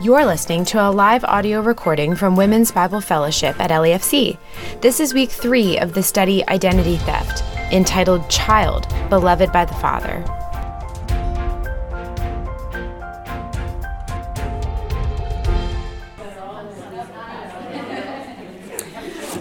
[0.00, 4.38] You're listening to a live audio recording from Women's Bible Fellowship at LEFC.
[4.80, 10.24] This is week three of the study Identity Theft, entitled Child, Beloved by the Father.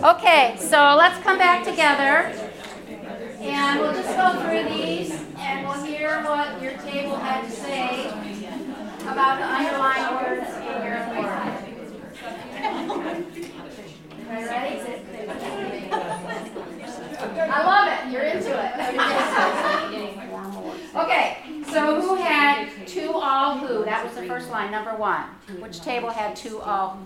[0.04, 2.34] Okay, so let's come back together
[3.42, 8.12] and we'll just go through these and we'll hear what your table had to say
[9.18, 11.25] about the underlying words in your form.
[14.29, 14.78] Ready?
[17.50, 18.00] I love it.
[18.14, 18.71] You're into it.
[20.95, 21.28] Okay,
[21.71, 23.83] so who had to all who?
[23.86, 25.23] That was the first line, number one.
[25.61, 27.00] Which table had to all?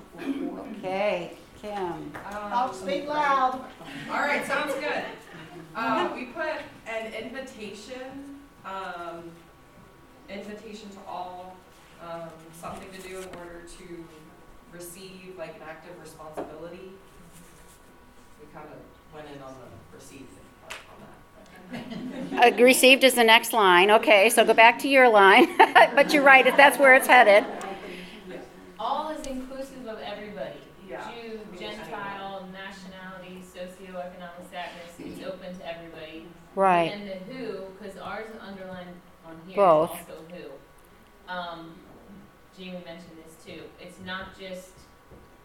[0.80, 2.12] Okay, Kim.
[2.30, 3.64] I'll speak loud.
[4.10, 5.06] All right, sounds good.
[5.74, 6.56] Uh, we put
[6.88, 9.32] an invitation, um,
[10.30, 11.56] invitation to all,
[12.02, 12.30] um,
[12.60, 14.06] something to do in order to
[14.72, 16.92] receive like an active responsibility.
[18.40, 20.28] We kind of went in on the receive
[20.62, 22.54] part on that.
[22.54, 23.92] Uh, received is the next line.
[23.92, 25.56] Okay, so go back to your line.
[25.96, 27.46] but you're right, if that's where it's headed.
[28.80, 30.60] All is inclusive of everybody.
[30.90, 31.10] Yeah.
[31.10, 34.92] Jew, Gentile, nationality, socioeconomic status.
[35.00, 36.26] It's open to everybody.
[36.56, 36.92] Right.
[36.92, 38.90] And the who, because ours is underlined
[39.26, 39.56] on here.
[39.56, 39.92] Both.
[39.92, 41.32] also who.
[41.32, 41.71] Um,
[42.62, 43.64] Jamie mentioned this too.
[43.80, 44.70] It's not just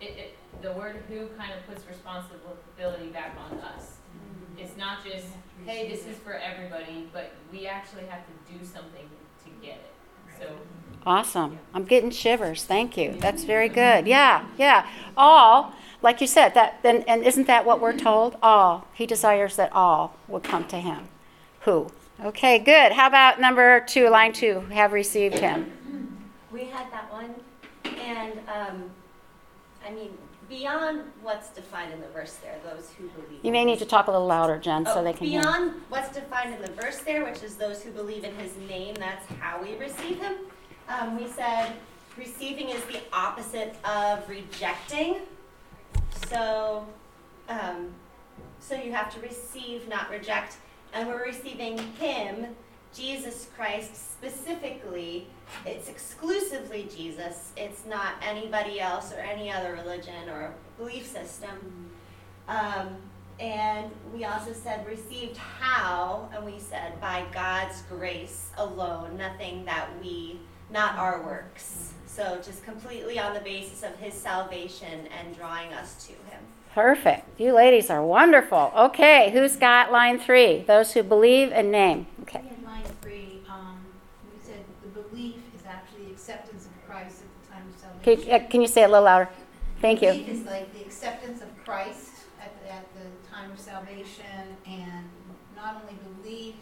[0.01, 0.37] it, it.
[0.61, 3.97] The word who kind of puts responsibility back on us.
[4.59, 5.27] It's not just
[5.65, 9.09] hey, this is for everybody, but we actually have to do something
[9.45, 9.93] to get it.
[10.39, 10.57] So
[11.07, 11.61] Awesome.
[11.73, 12.65] I'm getting shivers.
[12.65, 13.17] Thank you.
[13.19, 14.07] That's very good.
[14.07, 14.87] Yeah, yeah.
[15.17, 18.37] All, like you said, that then and isn't that what we're told?
[18.43, 18.87] All.
[18.93, 21.09] He desires that all would come to him.
[21.61, 21.91] Who?
[22.23, 22.93] Okay, good.
[22.93, 25.76] How about number two, line two, have received him?
[26.53, 27.35] We had that one,
[27.85, 28.91] and um,
[29.87, 30.11] I mean,
[30.49, 33.41] beyond what's defined in the verse there, those who believe.
[33.45, 35.43] You may need to talk a little louder, Jen, so Oh, they can hear.
[35.43, 38.95] Beyond what's defined in the verse there, which is those who believe in his name,
[38.95, 40.35] that's how we receive him.
[40.89, 41.73] Um, we said
[42.17, 45.17] receiving is the opposite of rejecting.
[46.29, 46.87] So,
[47.49, 47.89] um,
[48.61, 50.57] so you have to receive, not reject.
[50.95, 52.55] And we're receiving him,
[52.95, 55.27] Jesus Christ specifically.
[55.65, 57.53] It's exclusively Jesus.
[57.57, 61.91] It's not anybody else or any other religion or belief system.
[62.49, 62.97] Um,
[63.39, 69.89] and we also said received how, and we said by God's grace alone, nothing that
[70.03, 70.39] we,
[70.71, 71.93] not our works.
[72.07, 76.41] So just completely on the basis of his salvation and drawing us to him.
[76.73, 77.29] Perfect.
[77.39, 78.73] You ladies are wonderful.
[78.77, 80.63] Okay, who's got line three?
[80.67, 82.07] Those who believe and name.
[82.23, 82.41] Okay.
[82.41, 83.81] In line three, um,
[84.33, 88.17] we said the belief is actually the acceptance of Christ at the time of Can,
[88.19, 88.33] salvation.
[88.47, 89.29] uh, can you say it a little louder?
[89.81, 90.11] Thank you.
[90.11, 95.09] It's like the acceptance of Christ at the, at the time of salvation and
[95.57, 96.55] not only believe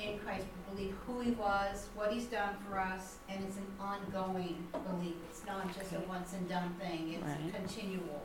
[0.00, 3.66] in Christ, but believe who he was, what he's done for us, and it's an
[3.80, 5.14] ongoing belief.
[5.30, 7.54] It's not just a once and done thing, it's Right.
[7.54, 8.22] continual.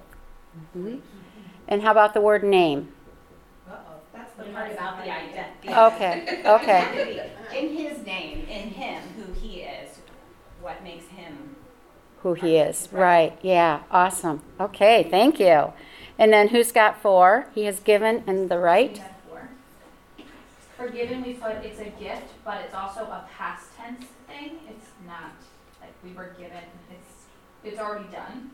[1.68, 2.92] And how about the word name?
[3.70, 3.78] Uh-oh.
[4.12, 5.70] That's the part about the identity.
[5.70, 7.32] Okay, okay.
[7.58, 10.00] In his name, in him, who he is,
[10.62, 11.11] what makes him.
[12.24, 12.88] Who he is.
[12.92, 13.38] Right.
[13.42, 13.82] Yeah.
[13.90, 14.42] Awesome.
[14.60, 15.08] Okay.
[15.10, 15.74] Thank you.
[16.20, 17.48] And then who's got four?
[17.56, 19.02] He has given and the right.
[20.78, 24.58] Forgiven, we put it's a gift, but it's also a past tense thing.
[24.68, 25.32] It's not
[25.80, 26.64] like we were given.
[26.90, 27.26] It's
[27.64, 28.50] it's already done.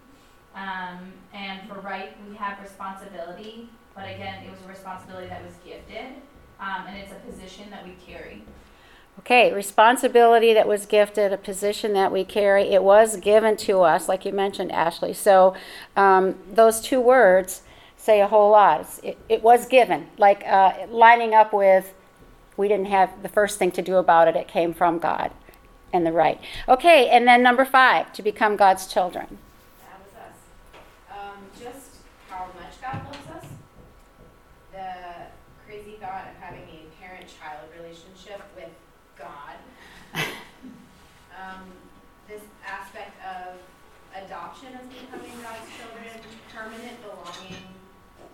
[0.53, 5.53] Um, and for right, we have responsibility, but again, it was a responsibility that was
[5.63, 6.15] gifted,
[6.59, 8.43] um, and it's a position that we carry.
[9.19, 9.51] Okay.
[9.53, 12.63] Responsibility that was gifted, a position that we carry.
[12.69, 15.13] It was given to us, like you mentioned, Ashley.
[15.13, 15.55] So
[15.95, 17.61] um, those two words
[17.97, 18.87] say a whole lot.
[19.03, 21.93] It, it was given, like uh, lining up with.
[22.55, 24.35] We didn't have the first thing to do about it.
[24.35, 25.31] It came from God
[25.93, 26.39] and the right.
[26.67, 29.37] Okay, and then number five, to become God's children.
[29.85, 30.37] That was us.
[31.11, 31.97] Um, just
[32.29, 33.51] how much God loves us.
[34.71, 34.93] The
[35.65, 38.69] crazy thought of having a parent-child relationship with
[39.17, 39.55] God.
[40.15, 41.71] um,
[42.27, 43.57] this aspect of
[44.25, 46.13] adoption as becoming God's children,
[46.53, 47.63] permanent belonging,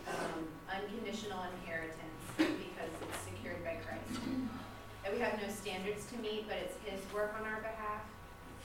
[0.07, 2.01] um, unconditional inheritance
[2.37, 4.19] because it's secured by Christ.
[5.03, 8.01] That we have no standards to meet, but it's His work on our behalf.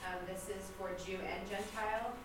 [0.07, 2.15] Um, this is for Jew and Gentile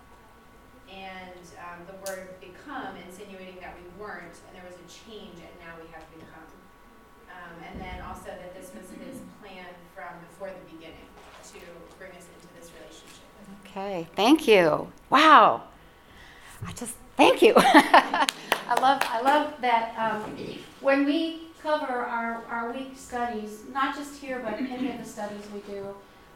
[0.86, 5.50] and um, the word become insinuating that we weren't, and there was a change, and
[5.58, 6.46] now we have become.
[7.26, 11.08] Um, and then also that this was his plan from before the beginning
[11.50, 11.58] to
[11.98, 13.26] bring us into this relationship.
[13.66, 14.92] Okay, thank you.
[15.10, 15.62] Wow.
[16.64, 17.54] I just thank you.
[17.56, 20.36] I love I love that um,
[20.80, 25.42] when we cover our, our week studies, not just here but any of the studies
[25.52, 25.88] we do,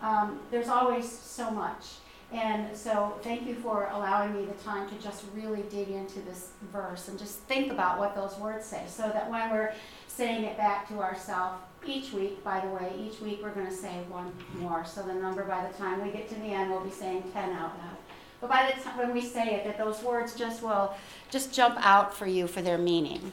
[0.03, 1.85] um, there's always so much.
[2.31, 6.49] And so thank you for allowing me the time to just really dig into this
[6.71, 9.73] verse and just think about what those words say so that when we're
[10.09, 13.73] saying it back to ourselves each week, by the way, each week we're going to
[13.73, 14.85] say one more.
[14.85, 17.51] So the number by the time we get to the end, we'll be saying 10
[17.51, 17.97] out loud.
[18.41, 20.95] But by the time when we say it, that those words just will
[21.31, 23.33] just jump out for you for their meaning.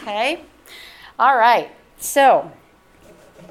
[0.00, 0.42] Okay?
[1.18, 1.70] All right.
[1.98, 2.50] So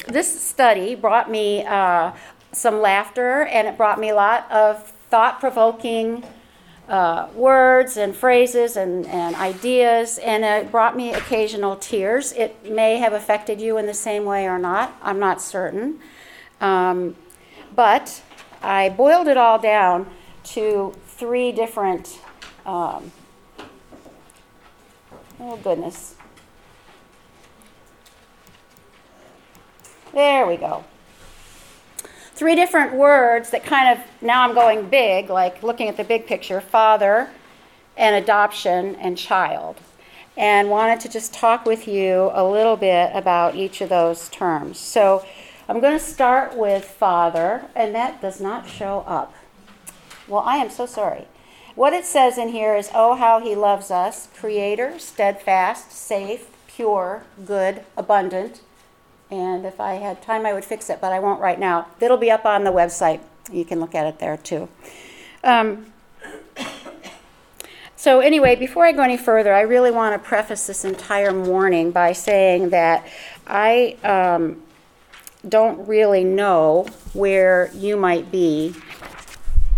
[0.08, 2.12] this study brought me uh,
[2.52, 6.24] some laughter and it brought me a lot of thought provoking
[6.88, 12.34] uh, words and phrases and, and ideas, and it brought me occasional tears.
[12.34, 16.00] It may have affected you in the same way or not, I'm not certain.
[16.60, 17.16] Um,
[17.76, 18.22] but
[18.62, 20.10] I boiled it all down
[20.44, 22.20] to three different,
[22.66, 23.12] um,
[25.40, 26.16] oh goodness.
[30.14, 30.84] There we go
[32.42, 36.26] three different words that kind of, now I'm going big, like looking at the big
[36.26, 37.30] picture father
[37.96, 39.78] and adoption and child.
[40.36, 44.80] And wanted to just talk with you a little bit about each of those terms.
[44.80, 45.24] So
[45.70, 49.36] I'm going to start with father, and that does not show up.
[50.28, 51.26] Well, I am so sorry.
[51.76, 57.22] What it says in here is, Oh, how he loves us, creator, steadfast, safe, pure,
[57.46, 58.62] good, abundant,
[59.32, 61.88] and if I had time, I would fix it, but I won't right now.
[62.02, 63.22] It'll be up on the website.
[63.52, 64.68] You can look at it there too.
[65.44, 65.94] Um,
[67.96, 71.92] so, anyway, before I go any further, I really want to preface this entire morning
[71.92, 73.08] by saying that
[73.48, 74.62] I um,
[75.48, 78.76] don't really know where you might be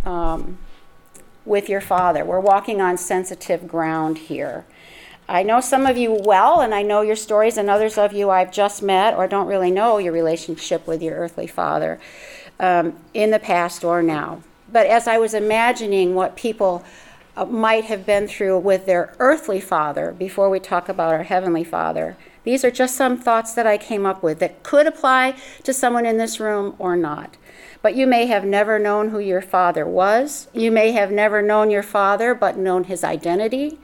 [0.04, 0.58] um,
[1.46, 2.26] with your father.
[2.26, 4.66] We're walking on sensitive ground here.
[5.28, 8.30] I know some of you well, and I know your stories, and others of you
[8.30, 12.00] I've just met or don't really know your relationship with your earthly father
[12.60, 14.42] um, in the past or now.
[14.72, 16.84] But as I was imagining what people
[17.38, 21.64] uh, might have been through with their earthly father before we talk about our heavenly
[21.64, 25.74] father, these are just some thoughts that I came up with that could apply to
[25.74, 27.38] someone in this room or not.
[27.82, 30.48] But you may have never known who your father was.
[30.54, 33.78] You may have never known your father, but known his identity.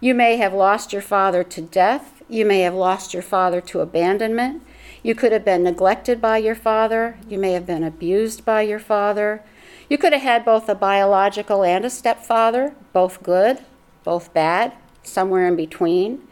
[0.00, 2.22] You may have lost your father to death.
[2.26, 4.62] You may have lost your father to abandonment.
[5.02, 7.18] You could have been neglected by your father.
[7.28, 9.42] You may have been abused by your father.
[9.90, 13.58] You could have had both a biological and a stepfather, both good,
[14.02, 16.22] both bad, somewhere in between.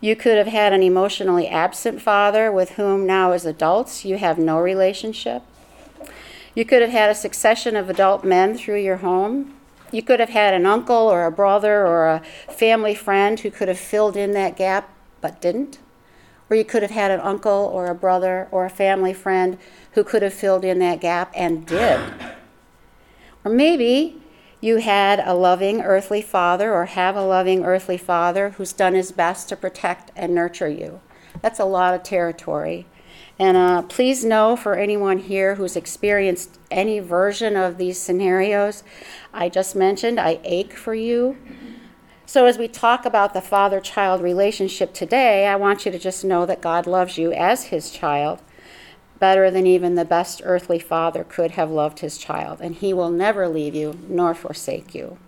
[0.00, 4.38] You could have had an emotionally absent father with whom now, as adults, you have
[4.38, 5.42] no relationship.
[6.54, 9.54] You could have had a succession of adult men through your home.
[9.90, 13.68] You could have had an uncle or a brother or a family friend who could
[13.68, 15.78] have filled in that gap but didn't.
[16.50, 19.58] Or you could have had an uncle or a brother or a family friend
[19.92, 22.00] who could have filled in that gap and did.
[23.44, 24.20] Or maybe
[24.60, 29.12] you had a loving earthly father or have a loving earthly father who's done his
[29.12, 31.00] best to protect and nurture you.
[31.42, 32.86] That's a lot of territory.
[33.38, 38.82] And uh, please know for anyone here who's experienced any version of these scenarios
[39.32, 41.38] I just mentioned, I ache for you.
[42.26, 46.24] So, as we talk about the father child relationship today, I want you to just
[46.24, 48.40] know that God loves you as his child
[49.18, 53.10] better than even the best earthly father could have loved his child, and he will
[53.10, 55.18] never leave you nor forsake you.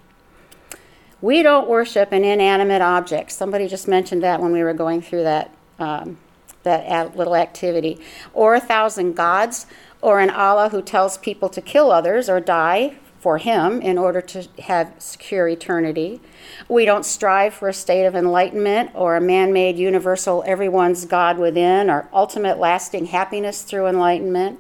[1.20, 3.32] We don't worship an inanimate object.
[3.32, 6.18] Somebody just mentioned that when we were going through that um,
[6.62, 7.98] that little activity,
[8.32, 9.66] or a thousand gods,
[10.02, 14.22] or an Allah who tells people to kill others or die for him in order
[14.22, 16.20] to have secure eternity.
[16.68, 21.38] We don't strive for a state of enlightenment or a man made universal everyone's God
[21.38, 24.58] within or ultimate lasting happiness through enlightenment.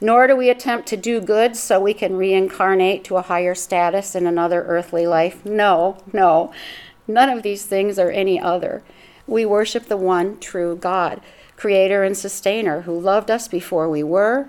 [0.00, 4.14] Nor do we attempt to do good so we can reincarnate to a higher status
[4.14, 5.44] in another earthly life.
[5.44, 6.52] No, no.
[7.06, 8.82] None of these things are any other.
[9.26, 11.20] We worship the one true God
[11.60, 14.48] creator and sustainer, who loved us before we were,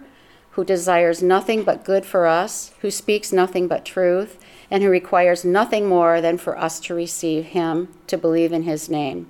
[0.52, 4.40] who desires nothing but good for us, who speaks nothing but truth,
[4.70, 8.90] and who requires nothing more than for us to receive him, to believe in his
[8.90, 9.30] name.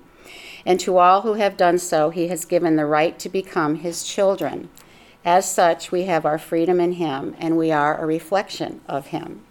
[0.64, 4.04] And to all who have done so, he has given the right to become his
[4.04, 4.68] children.
[5.24, 9.42] As such, we have our freedom in him, and we are a reflection of him.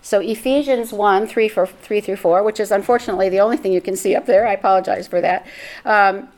[0.00, 3.80] So Ephesians 1, 3, 4, 3 through 4, which is unfortunately the only thing you
[3.80, 5.48] can see up there, I apologize for that,
[5.84, 6.28] um,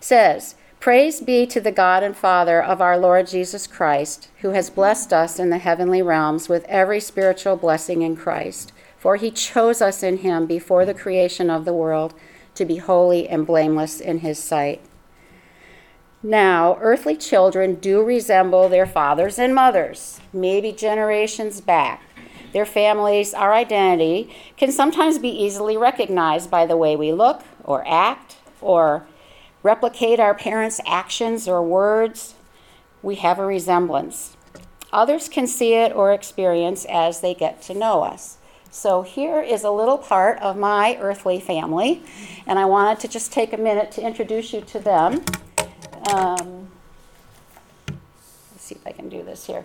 [0.00, 4.70] says, Praise be to the God and Father of our Lord Jesus Christ, who has
[4.70, 8.72] blessed us in the heavenly realms with every spiritual blessing in Christ.
[8.98, 12.14] For he chose us in him before the creation of the world
[12.54, 14.80] to be holy and blameless in his sight.
[16.22, 22.02] Now, earthly children do resemble their fathers and mothers, maybe generations back.
[22.52, 27.86] Their families, our identity, can sometimes be easily recognized by the way we look or
[27.86, 29.06] act or
[29.66, 32.34] replicate our parents' actions or words.
[33.02, 34.36] We have a resemblance.
[34.92, 38.38] Others can see it or experience as they get to know us.
[38.70, 42.02] So, here is a little part of my earthly family,
[42.46, 45.24] and I wanted to just take a minute to introduce you to them.
[46.12, 46.68] Um,
[47.88, 49.64] let's see if I can do this here.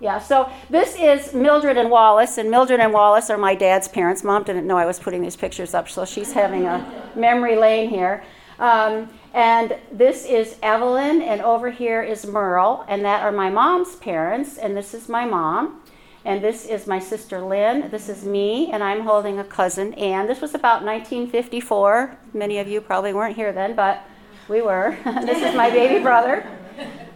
[0.00, 4.22] Yeah, so this is Mildred and Wallace, and Mildred and Wallace are my dad's parents.
[4.22, 7.90] Mom didn't know I was putting these pictures up, so she's having a memory lane
[7.90, 8.22] here.
[8.60, 13.96] Um, and this is Evelyn, and over here is Merle, and that are my mom's
[13.96, 15.82] parents, and this is my mom.
[16.24, 17.90] And this is my sister Lynn.
[17.90, 19.94] This is me, and I'm holding a cousin.
[19.94, 22.18] And this was about 1954.
[22.34, 24.02] Many of you probably weren't here then, but
[24.48, 24.98] we were.
[25.04, 26.46] this is my baby brother.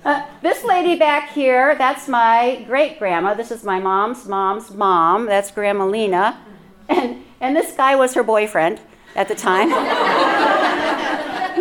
[0.04, 3.35] Uh, this lady back here, that's my great grandma.
[3.35, 5.26] This is my mom's mom's mom.
[5.26, 6.40] That's Grandma Lena.
[6.88, 8.80] And, and this guy was her boyfriend
[9.14, 9.68] at the time.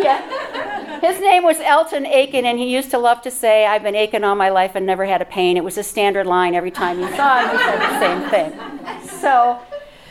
[0.02, 1.00] yeah.
[1.00, 4.24] His name was Elton Aiken, and he used to love to say, I've been aching
[4.24, 5.56] all my life and never had a pain.
[5.56, 8.52] It was a standard line every time you saw him, he said the same thing.
[9.20, 9.60] So,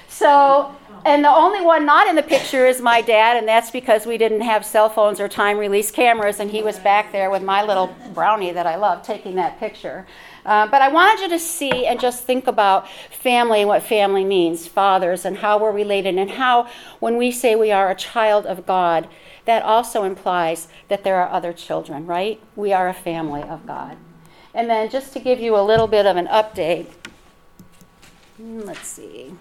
[0.07, 0.73] so
[1.05, 4.17] and the only one not in the picture is my dad, and that's because we
[4.17, 7.63] didn't have cell phones or time release cameras, and he was back there with my
[7.63, 10.05] little brownie that I love taking that picture.
[10.45, 14.25] Uh, but I wanted you to see and just think about family and what family
[14.25, 16.67] means, fathers, and how we're related, and how
[16.99, 19.07] when we say we are a child of God,
[19.45, 22.39] that also implies that there are other children, right?
[22.55, 23.97] We are a family of God.
[24.53, 26.87] And then just to give you a little bit of an update,
[28.37, 29.33] hmm, let's see.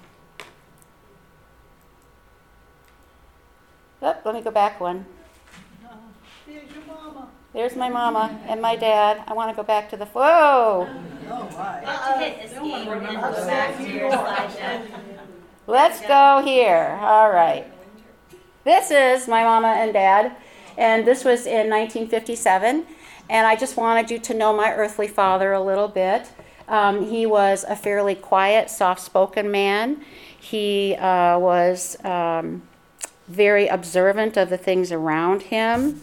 [4.03, 5.05] Oh, let me go back one.
[6.47, 7.29] There's your mama.
[7.53, 9.23] There's my mama and my dad.
[9.27, 10.07] I want to go back to the.
[10.07, 10.89] Whoa!
[15.67, 16.99] Let's go here.
[17.03, 17.67] All right.
[18.65, 20.37] This is my mama and dad,
[20.79, 22.87] and this was in 1957.
[23.29, 26.31] And I just wanted you to know my earthly father a little bit.
[26.69, 30.03] Um, he was a fairly quiet, soft spoken man.
[30.39, 32.63] He uh, was um,
[33.31, 36.03] very observant of the things around him.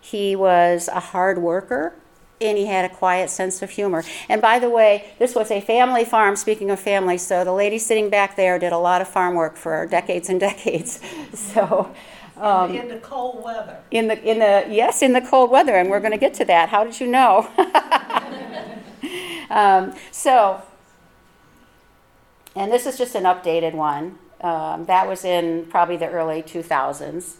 [0.00, 1.94] He was a hard worker
[2.40, 4.04] and he had a quiet sense of humor.
[4.28, 7.78] And by the way, this was a family farm, speaking of family, so the lady
[7.78, 11.00] sitting back there did a lot of farm work for decades and decades.
[11.32, 11.94] So,
[12.36, 13.78] um, In the cold weather.
[13.90, 16.44] in the in the yes, in the cold weather, and we're going to get to
[16.44, 16.68] that.
[16.68, 17.48] How did you know?
[19.50, 20.60] um, so,
[22.54, 24.18] and this is just an updated one.
[24.40, 27.36] Um, that was in probably the early 2000s.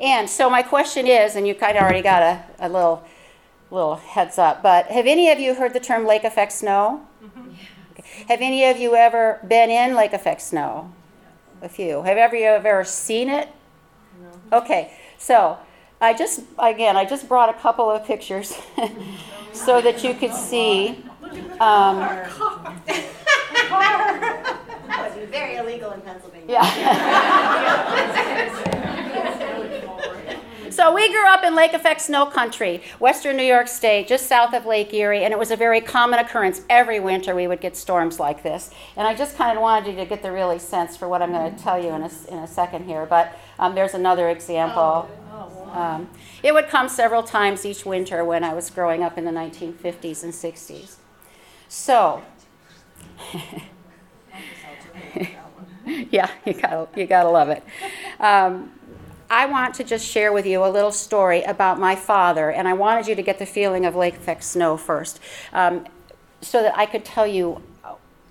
[0.00, 3.04] And so my question is, and you kind of already got a, a little
[3.70, 7.00] little heads up, but have any of you heard the term lake effect snow?
[7.98, 8.04] Okay.
[8.28, 10.92] Have any of you ever been in lake effect snow?
[11.62, 12.02] A few.
[12.02, 13.48] Have ever you ever seen it?
[14.20, 14.58] No.
[14.58, 15.56] Okay, so
[16.00, 18.58] I just again I just brought a couple of pictures
[19.52, 21.02] so that you could see.
[21.60, 21.96] Um,
[23.72, 24.21] That would be
[25.32, 26.46] very illegal in Pennsylvania.
[26.48, 26.62] Yeah.
[30.70, 34.52] so we grew up in lake effect snow country, western New York State, just south
[34.54, 36.62] of Lake Erie, and it was a very common occurrence.
[36.68, 38.70] Every winter we would get storms like this.
[38.96, 41.32] And I just kind of wanted you to get the really sense for what I'm
[41.32, 43.06] going to tell you in a, in a second here.
[43.06, 45.08] But um, there's another example.
[45.72, 46.10] Um,
[46.42, 50.22] it would come several times each winter when I was growing up in the 1950s
[50.22, 50.96] and 60s.
[51.68, 52.22] So,
[56.10, 57.62] yeah, you gotta, you gotta love it.
[58.20, 58.72] Um,
[59.30, 62.74] I want to just share with you a little story about my father, and I
[62.74, 65.20] wanted you to get the feeling of Lake Effect Snow first,
[65.52, 65.86] um,
[66.42, 67.62] so that I could tell you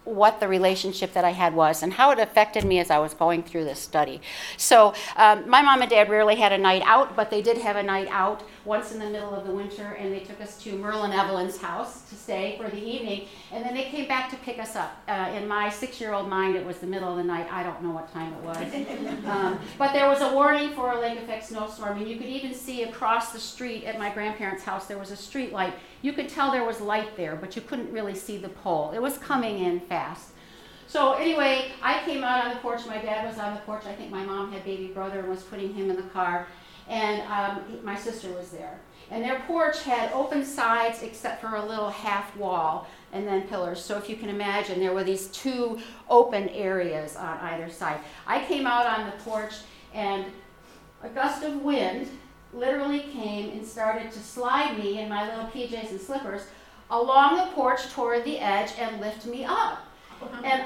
[0.03, 3.13] what the relationship that I had was and how it affected me as I was
[3.13, 4.19] going through this study.
[4.57, 7.75] So, um, my mom and dad rarely had a night out, but they did have
[7.75, 10.73] a night out once in the middle of the winter, and they took us to
[10.73, 14.35] Merle and Evelyn's house to stay for the evening, and then they came back to
[14.37, 14.95] pick us up.
[15.07, 17.51] Uh, in my six year old mind, it was the middle of the night.
[17.51, 18.57] I don't know what time it was.
[19.25, 22.53] um, but there was a warning for a lake effect snowstorm, and you could even
[22.53, 25.73] see across the street at my grandparents' house there was a street light.
[26.01, 28.91] You could tell there was light there, but you couldn't really see the pole.
[28.91, 30.29] It was coming in fast.
[30.87, 32.85] So anyway, I came out on the porch.
[32.85, 33.85] My dad was on the porch.
[33.85, 36.47] I think my mom had baby brother and was putting him in the car.
[36.87, 38.79] and um, my sister was there.
[39.11, 43.83] And their porch had open sides except for a little half wall and then pillars.
[43.83, 45.79] So if you can imagine, there were these two
[46.09, 47.99] open areas on either side.
[48.25, 49.53] I came out on the porch
[49.93, 50.25] and
[51.03, 52.07] a gust of wind
[52.53, 56.43] literally came and started to slide me in my little PJs and slippers
[56.89, 59.87] along the porch toward the edge and lift me up.
[60.43, 60.63] And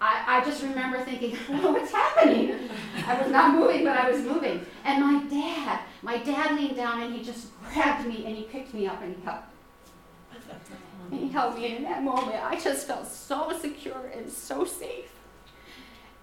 [0.00, 2.68] I, I just remember thinking, oh, what's happening?
[3.06, 4.64] I was not moving, but I was moving.
[4.84, 8.74] And my dad, my dad leaned down and he just grabbed me and he picked
[8.74, 9.42] me up and he held,
[11.10, 11.66] and he held me.
[11.66, 15.12] And in that moment, I just felt so secure and so safe.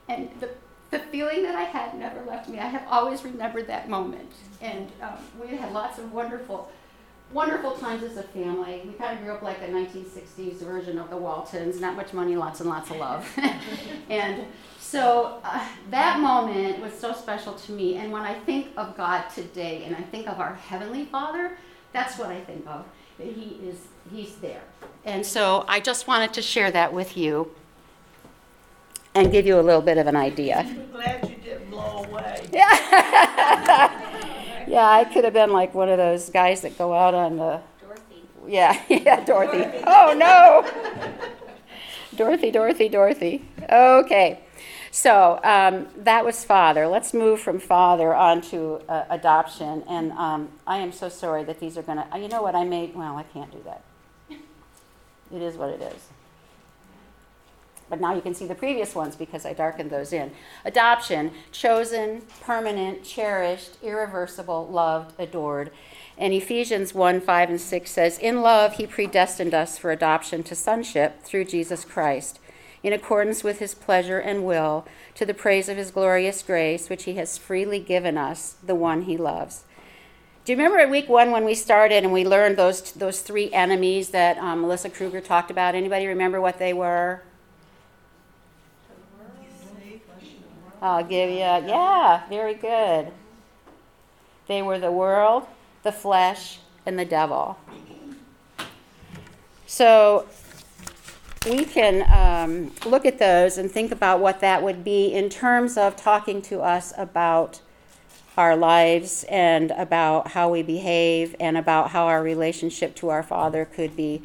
[0.08, 0.50] And the,
[0.96, 2.58] the feeling that I had never left me.
[2.58, 4.32] I have always remembered that moment.
[4.62, 6.72] And um, we had lots of wonderful
[7.34, 8.84] wonderful times as a family.
[8.86, 11.82] We kind of grew up like a 1960s version of the Waltons.
[11.82, 13.28] Not much money, lots and lots of love.
[14.10, 14.46] and
[14.80, 17.98] so uh, that moment was so special to me.
[17.98, 21.58] And when I think of God today and I think of our Heavenly Father,
[21.94, 22.86] that's what I think of.
[23.18, 23.80] He is,
[24.14, 24.62] He's there.
[25.04, 27.52] And so I just wanted to share that with you
[29.16, 30.60] and give you a little bit of an idea.
[30.60, 32.48] I'm glad you didn't blow away.
[32.52, 32.68] Yeah,
[34.68, 37.62] yeah, I could have been like one of those guys that go out on the.
[37.82, 38.24] Dorothy.
[38.48, 39.84] Yeah, yeah, Dorothy.
[39.88, 40.70] Oh no!
[42.18, 43.46] Dorothy, Dorothy, Dorothy.
[43.70, 44.42] Okay,
[44.92, 46.86] so um, that was father.
[46.88, 49.84] Let's move from father on to uh, adoption.
[49.88, 52.20] And um, I am so sorry that these are going to.
[52.20, 52.54] You know what?
[52.54, 52.96] I made.
[52.96, 53.82] Well, I can't do that.
[55.34, 56.15] It is what it is.
[57.90, 60.32] But now you can see the previous ones because I darkened those in.
[60.64, 65.72] Adoption, chosen, permanent, cherished, irreversible, loved, adored.
[66.18, 70.56] And Ephesians 1 5 and 6 says, In love, he predestined us for adoption to
[70.56, 72.40] sonship through Jesus Christ,
[72.82, 77.04] in accordance with his pleasure and will, to the praise of his glorious grace, which
[77.04, 79.66] he has freely given us, the one he loves.
[80.46, 83.52] Do you remember in week one when we started and we learned those, those three
[83.52, 85.76] enemies that um, Melissa Kruger talked about?
[85.76, 87.24] Anybody remember what they were?
[90.82, 93.12] I'll give you, yeah, very good.
[94.48, 95.48] They were the world,
[95.84, 97.58] the flesh, and the devil.
[99.66, 100.28] So
[101.46, 105.78] we can um, look at those and think about what that would be in terms
[105.78, 107.62] of talking to us about
[108.38, 113.66] our lives and about how we behave and about how our relationship to our Father
[113.66, 114.22] could be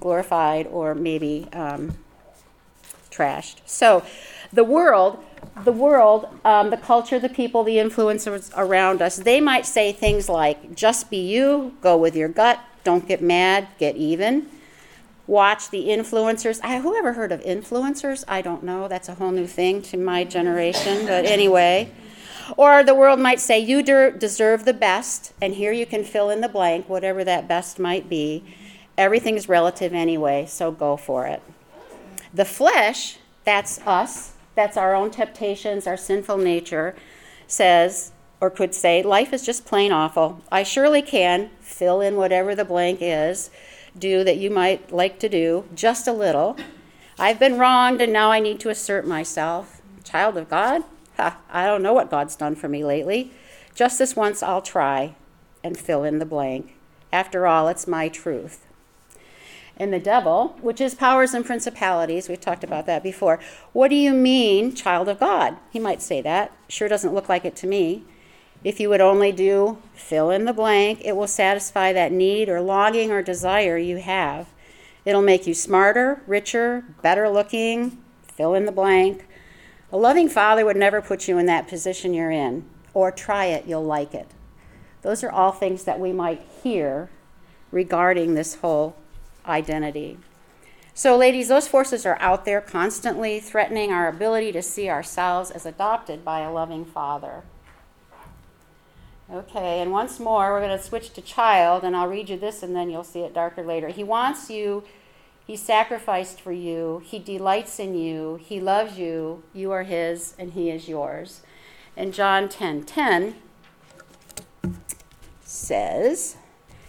[0.00, 1.96] glorified or maybe um,
[3.10, 3.56] trashed.
[3.64, 4.04] So,
[4.52, 5.24] the world,
[5.62, 10.28] the world, um, the culture, the people, the influencers around us, they might say things
[10.28, 14.48] like, just be you, go with your gut, don't get mad, get even.
[15.26, 16.60] Watch the influencers.
[16.62, 18.24] I, who ever heard of influencers?
[18.28, 18.88] I don't know.
[18.88, 21.06] That's a whole new thing to my generation.
[21.06, 21.90] But anyway.
[22.58, 26.28] Or the world might say, you de- deserve the best, and here you can fill
[26.28, 28.44] in the blank, whatever that best might be.
[28.98, 31.42] Everything's relative anyway, so go for it.
[32.34, 36.94] The flesh, that's us, that's our own temptations, our sinful nature,
[37.46, 40.42] says, or could say, life is just plain awful.
[40.50, 43.50] I surely can fill in whatever the blank is,
[43.98, 46.56] do that you might like to do, just a little.
[47.18, 49.80] I've been wronged and now I need to assert myself.
[50.02, 50.82] Child of God?
[51.16, 53.30] Ha, I don't know what God's done for me lately.
[53.74, 55.14] Just this once I'll try
[55.62, 56.74] and fill in the blank.
[57.12, 58.66] After all, it's my truth
[59.76, 62.28] and the devil, which is powers and principalities.
[62.28, 63.40] We've talked about that before.
[63.72, 65.56] What do you mean, child of God?
[65.70, 66.52] He might say that.
[66.68, 68.04] Sure doesn't look like it to me.
[68.62, 72.60] If you would only do fill in the blank, it will satisfy that need or
[72.60, 74.48] longing or desire you have.
[75.04, 77.98] It'll make you smarter, richer, better looking,
[78.32, 79.26] fill in the blank.
[79.92, 83.66] A loving father would never put you in that position you're in, or try it,
[83.66, 84.28] you'll like it.
[85.02, 87.10] Those are all things that we might hear
[87.70, 88.96] regarding this whole
[89.46, 90.18] identity.
[90.96, 95.66] So, ladies, those forces are out there constantly threatening our ability to see ourselves as
[95.66, 97.42] adopted by a loving father.
[99.32, 102.62] Okay, and once more, we're going to switch to child, and I'll read you this
[102.62, 103.88] and then you'll see it darker later.
[103.88, 104.84] He wants you,
[105.44, 110.52] He sacrificed for you, He delights in you, He loves you, you are His, and
[110.52, 111.40] He is yours.
[111.96, 113.34] And John 10 10
[115.42, 116.36] says,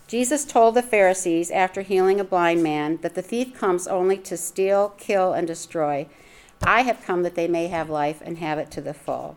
[0.08, 4.38] Jesus told the Pharisees after healing a blind man that the thief comes only to
[4.38, 6.08] steal, kill, and destroy.
[6.62, 9.36] I have come that they may have life and have it to the full.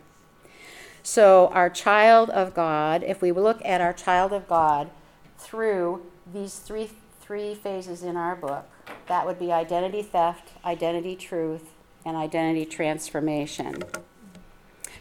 [1.01, 4.91] So, our child of God, if we look at our child of God
[5.39, 8.69] through these three, three phases in our book,
[9.07, 11.71] that would be identity theft, identity truth,
[12.05, 13.83] and identity transformation.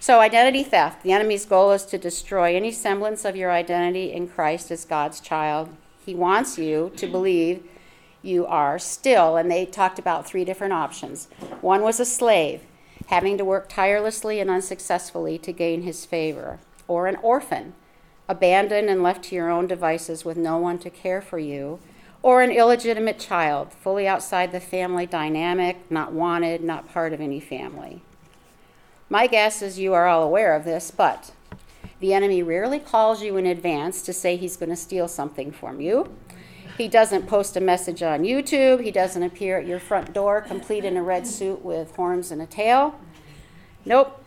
[0.00, 1.02] So, identity theft.
[1.02, 5.20] The enemy's goal is to destroy any semblance of your identity in Christ as God's
[5.20, 5.70] child.
[6.04, 7.12] He wants you to mm-hmm.
[7.12, 7.62] believe
[8.22, 11.28] you are still, and they talked about three different options.
[11.60, 12.62] One was a slave,
[13.06, 17.74] having to work tirelessly and unsuccessfully to gain his favor, or an orphan,
[18.28, 21.78] abandoned and left to your own devices with no one to care for you,
[22.22, 27.40] or an illegitimate child, fully outside the family dynamic, not wanted, not part of any
[27.40, 28.02] family.
[29.10, 31.32] My guess is you are all aware of this, but
[31.98, 35.80] the enemy rarely calls you in advance to say he's going to steal something from
[35.80, 36.14] you.
[36.76, 38.84] He doesn't post a message on YouTube.
[38.84, 42.42] He doesn't appear at your front door complete in a red suit with horns and
[42.42, 43.00] a tail.
[43.86, 44.22] Nope.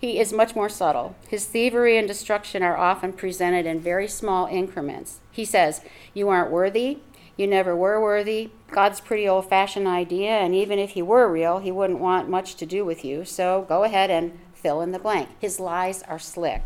[0.00, 1.14] He is much more subtle.
[1.28, 5.20] His thievery and destruction are often presented in very small increments.
[5.30, 5.82] He says,
[6.14, 6.98] You aren't worthy.
[7.36, 8.50] You never were worthy.
[8.70, 12.56] God's pretty old fashioned idea, and even if he were real, he wouldn't want much
[12.56, 13.24] to do with you.
[13.24, 15.28] So go ahead and fill in the blank.
[15.40, 16.62] His lies are slick.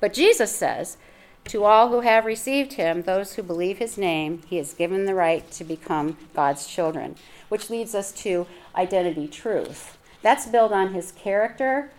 [0.00, 0.96] But Jesus says,
[1.46, 5.14] To all who have received him, those who believe his name, he has given the
[5.14, 7.16] right to become God's children,
[7.48, 9.98] which leads us to identity truth.
[10.22, 11.90] That's built on his character,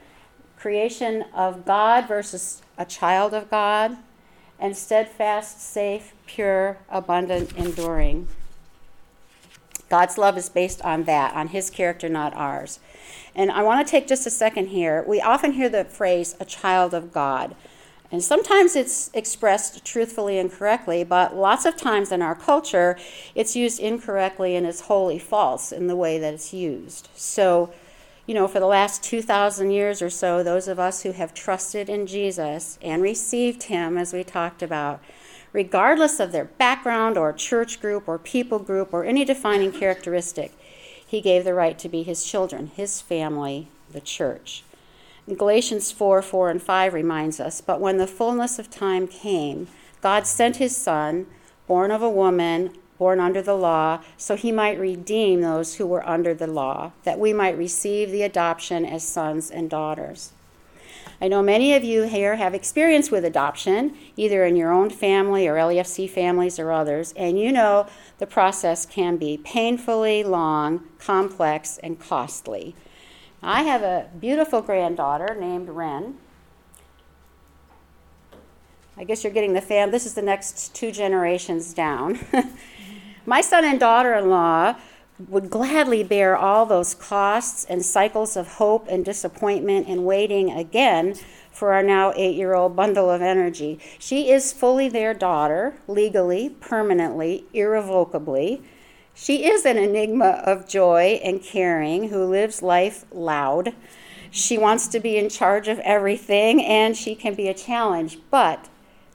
[0.58, 3.98] creation of God versus a child of God,
[4.60, 8.28] and steadfast, safe, pure, abundant, enduring.
[9.89, 12.80] God's love is based on that, on his character, not ours.
[13.34, 15.04] And I want to take just a second here.
[15.08, 17.56] We often hear the phrase, a child of God.
[18.12, 22.98] And sometimes it's expressed truthfully and correctly, but lots of times in our culture,
[23.36, 27.10] it's used incorrectly and is wholly false in the way that it's used.
[27.15, 27.72] So,
[28.30, 31.89] you know, for the last 2,000 years or so, those of us who have trusted
[31.89, 35.02] in Jesus and received Him, as we talked about,
[35.52, 40.52] regardless of their background or church group or people group or any defining characteristic,
[41.04, 44.63] He gave the right to be His children, His family, the church.
[45.28, 49.70] Galatians 4 4 and 5 reminds us, But when the fullness of time came,
[50.04, 51.26] God sent His Son,
[51.65, 56.08] born of a woman, born under the law, so he might redeem those who were
[56.08, 60.34] under the law, that we might receive the adoption as sons and daughters.
[61.22, 65.48] I know many of you here have experience with adoption, either in your own family
[65.48, 67.88] or LEFC families or others, and you know
[68.20, 72.76] the process can be painfully long, complex, and costly.
[73.42, 76.18] I have a beautiful granddaughter named Wren.
[78.98, 79.92] I guess you're getting the fam.
[79.92, 82.20] This is the next two generations down.
[83.30, 84.74] My son and daughter in law
[85.28, 91.13] would gladly bear all those costs and cycles of hope and disappointment and waiting again
[91.52, 93.78] for our now eight year old bundle of energy.
[94.00, 98.63] She is fully their daughter, legally, permanently, irrevocably.
[99.13, 103.76] She is an enigma of joy and caring who lives life loud.
[104.32, 108.70] She wants to be in charge of everything and she can be a challenge, but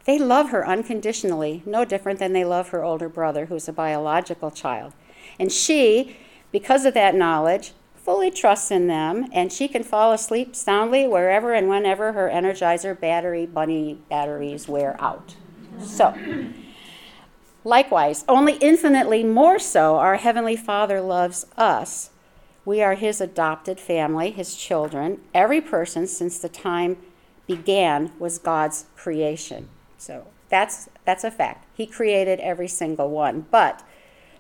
[0.05, 4.51] they love her unconditionally, no different than they love her older brother, who's a biological
[4.51, 4.93] child.
[5.39, 6.17] And she,
[6.53, 11.55] because of that knowledge, fully trusts in them, and she can fall asleep soundly wherever
[11.55, 15.37] and whenever her Energizer battery bunny batteries wear out.
[15.83, 16.15] So,
[17.65, 22.11] likewise, only infinitely more so, our Heavenly Father loves us.
[22.67, 25.21] We are His adopted family, His children.
[25.33, 26.99] Every person since the time
[27.47, 29.69] began was God's creation.
[30.05, 31.67] So that's, that's a fact.
[31.75, 33.83] He created every single one, but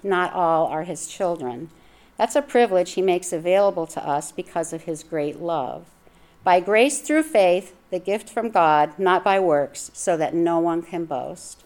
[0.02, 1.70] not all are his children.
[2.18, 5.86] That's a privilege he makes available to us because of his great love.
[6.44, 10.82] By grace through faith, the gift from God, not by works, so that no one
[10.82, 11.64] can boast.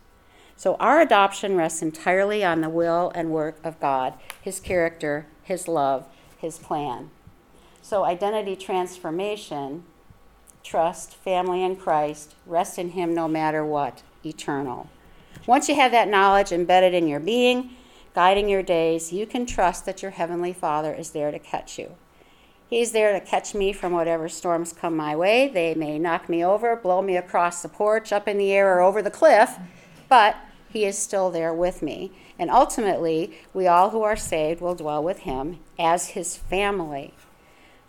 [0.56, 5.66] So our adoption rests entirely on the will and work of God, his character, his
[5.66, 6.06] love,
[6.38, 7.10] his plan.
[7.82, 9.82] So identity transformation
[10.68, 14.90] trust, family in Christ, rest in Him no matter what, eternal.
[15.46, 17.70] Once you have that knowledge embedded in your being,
[18.14, 21.92] guiding your days, you can trust that your Heavenly Father is there to catch you.
[22.68, 25.48] He's there to catch me from whatever storms come my way.
[25.48, 28.82] They may knock me over, blow me across the porch, up in the air, or
[28.82, 29.56] over the cliff,
[30.06, 30.36] but
[30.70, 32.12] He is still there with me.
[32.38, 37.14] And ultimately, we all who are saved will dwell with Him as His family.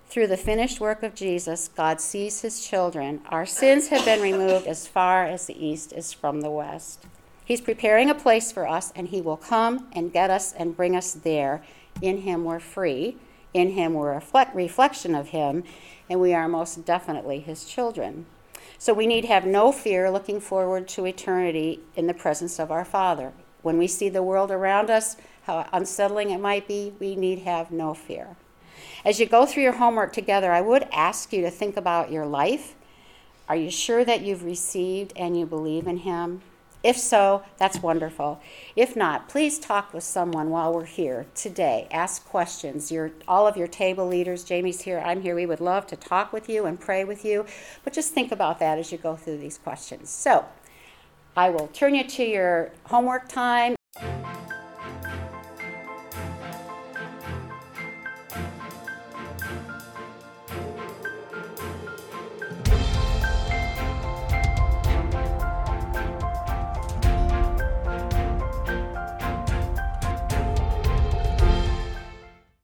[0.10, 3.22] Through the finished work of Jesus, God sees his children.
[3.30, 7.06] Our sins have been removed as far as the east is from the west.
[7.46, 10.96] He's preparing a place for us, and he will come and get us and bring
[10.96, 11.62] us there.
[12.02, 13.18] In him we're free.
[13.54, 15.64] In him we're a reflect, reflection of him,
[16.10, 18.26] and we are most definitely his children.
[18.80, 22.86] So we need have no fear looking forward to eternity in the presence of our
[22.86, 23.32] Father.
[23.62, 27.70] When we see the world around us, how unsettling it might be, we need have
[27.70, 28.38] no fear.
[29.06, 32.26] As you go through your homework together, I would ask you to think about your
[32.26, 32.76] life.
[33.48, 36.42] Are you sure that you've received and you believe in Him?
[36.82, 38.42] If so, that's wonderful.
[38.76, 41.88] If not, please talk with someone while we're here today.
[41.92, 42.90] Ask questions.
[42.90, 45.36] Your, all of your table leaders, Jamie's here, I'm here.
[45.36, 47.46] We would love to talk with you and pray with you.
[47.84, 50.10] But just think about that as you go through these questions.
[50.10, 50.46] So,
[51.36, 53.76] I will turn you to your homework time